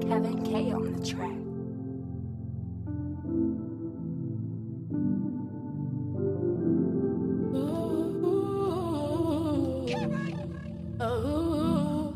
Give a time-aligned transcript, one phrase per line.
[0.00, 1.30] Kevin K on the track.
[11.00, 12.14] Oh,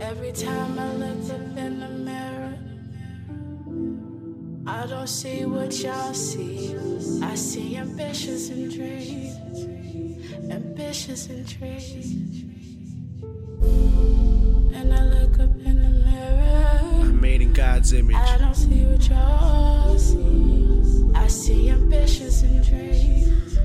[0.00, 2.58] every time I look up in the mirror,
[4.66, 6.76] I don't see what y'all see.
[7.22, 9.36] I see ambitions and dreams,
[10.50, 12.44] ambitions and dreams.
[14.74, 15.23] And I look
[17.84, 18.16] God's image.
[18.16, 21.10] I don't see what y'all see.
[21.14, 23.58] I see ambitions and dreams,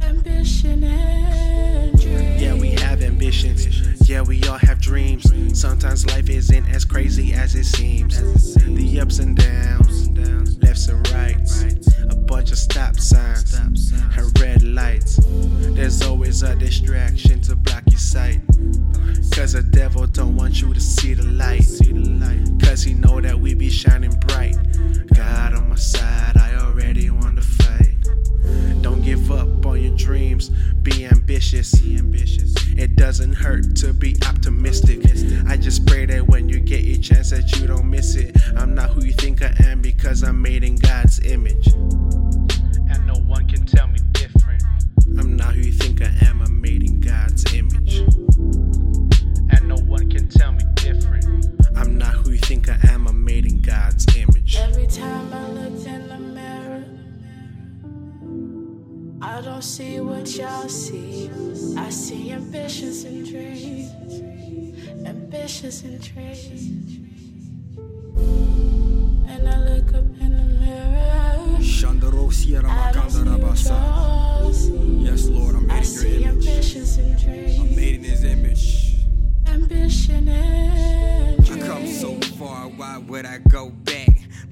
[0.00, 2.40] ambition and dreams.
[2.40, 4.08] Yeah, we have ambitions.
[4.08, 5.24] Yeah, we all have dreams.
[5.58, 8.16] Sometimes life isn't as crazy as it seems.
[8.64, 10.08] The ups and downs,
[10.62, 11.64] lefts and rights,
[12.08, 15.18] a bunch of stop signs and red lights.
[15.74, 18.40] There's always a distraction to block your sight.
[19.34, 21.66] Cause the devil don't want you to see the light.
[22.64, 24.56] Cause he know that we be shining bright.
[25.12, 28.82] God on my side, I already won the fight.
[28.82, 30.50] Don't give up on your dreams.
[30.82, 31.74] Be ambitious.
[31.74, 32.54] Be ambitious.
[32.76, 35.04] It doesn't hurt to be optimistic.
[35.48, 38.36] I just pray that when you get your chance that you don't miss it.
[38.56, 41.43] I'm not who you think I am because I'm made in God's image.
[59.54, 61.30] Don't see what y'all see.
[61.78, 63.88] I see ambitions and dreams,
[65.06, 66.50] ambitions and dreams.
[69.30, 75.04] And I look up in the mirror, Shandaro Sierra I Makanda Rabasa.
[75.04, 76.26] Yes, Lord, I'm I made in your see image.
[76.48, 77.58] ambitions and dreams.
[77.60, 79.06] I'm made in his image.
[79.46, 81.62] ambition and dreams.
[81.62, 83.93] I come so far, why would I go back?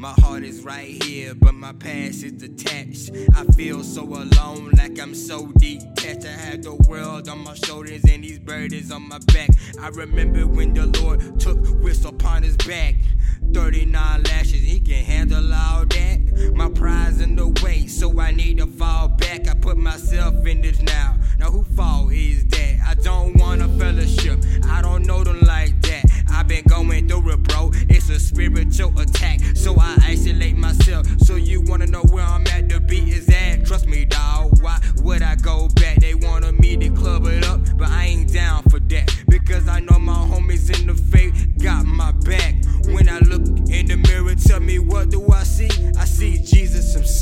[0.03, 3.13] My heart is right here, but my past is detached.
[3.37, 6.27] I feel so alone, like I'm so detached.
[6.27, 9.51] I had the world on my shoulders and these burdens on my back.
[9.81, 12.97] I remember when the Lord took whistle upon his back.
[13.55, 16.53] 39 lashes, he can handle all that.
[16.53, 19.47] My pride's in the way, so I need to fall back.
[19.47, 21.17] I put myself in this now.
[21.39, 21.92] Now, who fault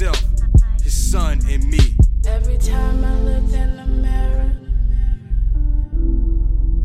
[0.00, 1.94] himself, his son, and me.
[2.26, 4.52] Every time I look in the mirror,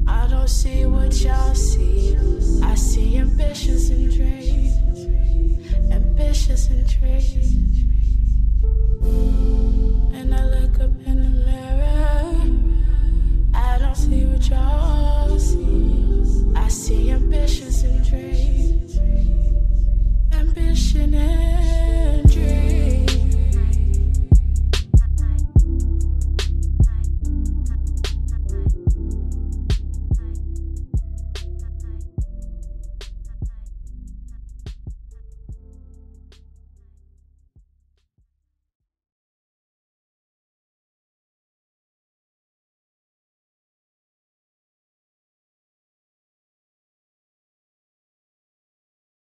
[0.07, 2.17] I don't see what y'all see.
[2.61, 4.73] I see ambitions and dreams,
[5.91, 7.34] ambitious and dreams.